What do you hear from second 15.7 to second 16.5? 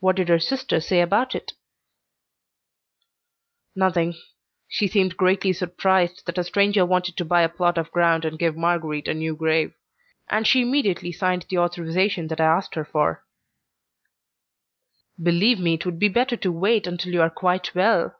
it would be better